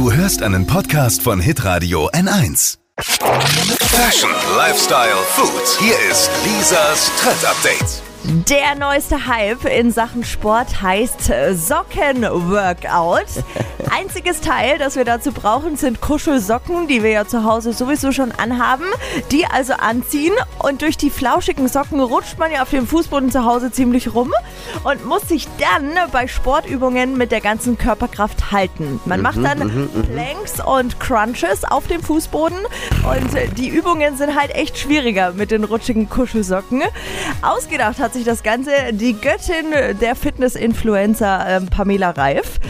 [0.00, 2.78] Du hörst einen Podcast von Hitradio N1.
[3.00, 5.78] Fashion, Lifestyle, Food.
[5.78, 8.02] Hier ist Lisas Trend Update.
[8.48, 13.26] Der neueste Hype in Sachen Sport heißt äh, Sockenworkout.
[13.90, 18.32] Einziges Teil, das wir dazu brauchen, sind Kuschelsocken, die wir ja zu Hause sowieso schon
[18.32, 18.84] anhaben.
[19.30, 23.44] Die also anziehen und durch die flauschigen Socken rutscht man ja auf dem Fußboden zu
[23.44, 24.32] Hause ziemlich rum
[24.84, 29.00] und muss sich dann bei Sportübungen mit der ganzen Körperkraft halten.
[29.04, 34.54] Man macht dann Planks und Crunches auf dem Fußboden und äh, die Übungen sind halt
[34.54, 36.82] echt schwieriger mit den rutschigen Kuschelsocken.
[37.42, 42.60] Ausgedacht hat sich das Ganze die Göttin der Fitness-Influencer ähm, Pamela Reif.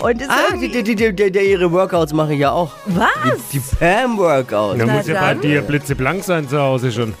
[0.00, 2.70] Und ist Ah, irgendwie- die, die, die, die, die, ihre Workouts mache ich ja auch.
[2.86, 3.08] was?
[3.52, 4.78] Die Pam-Workouts.
[4.78, 7.14] Da muss ja bei dir blitzeblank sein zu Hause schon.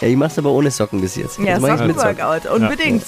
[0.00, 1.38] Ja, ich mach's aber ohne Socken bis jetzt.
[1.38, 1.60] Ja.
[1.60, 3.04] Sockenworkout, unbedingt.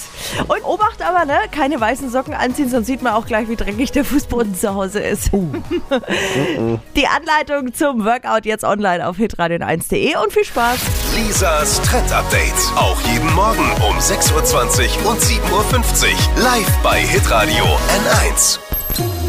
[0.47, 3.91] Und Obacht aber, ne, keine weißen Socken anziehen, sonst sieht man auch gleich, wie dreckig
[3.91, 5.31] der Fußboden zu Hause ist.
[6.95, 10.77] Die Anleitung zum Workout jetzt online auf hitradion1.de und viel Spaß.
[11.15, 12.53] Lisas Trend Update.
[12.75, 16.43] Auch jeden Morgen um 6.20 Uhr und 7.50 Uhr.
[16.43, 18.59] Live bei Hitradio N1.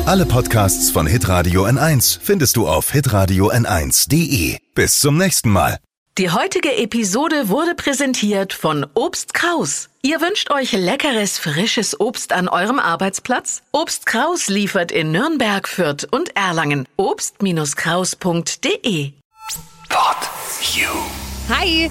[0.07, 4.59] Alle Podcasts von Hitradio N1 findest du auf hitradio n1.de.
[4.75, 5.79] Bis zum nächsten Mal.
[6.17, 9.89] Die heutige Episode wurde präsentiert von Obst Kraus.
[10.03, 13.63] Ihr wünscht euch leckeres, frisches Obst an eurem Arbeitsplatz?
[13.73, 16.87] Obst Kraus liefert in Nürnberg, Fürth und Erlangen.
[16.97, 19.13] Obst-Kraus.de
[19.89, 20.17] Pod
[20.75, 20.89] You.
[21.51, 21.91] Hi!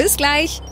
[0.00, 0.62] Bis gleich.